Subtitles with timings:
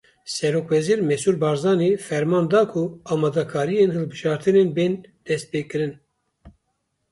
[0.35, 4.93] Serokwezîr Mesrûr Barzanî ferman da ku amadekariyên hilbijartinan bên
[5.27, 5.93] destpêkirin